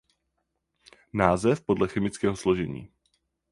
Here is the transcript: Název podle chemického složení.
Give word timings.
Název 1.13 1.61
podle 1.65 1.87
chemického 1.87 2.35
složení. 2.35 2.89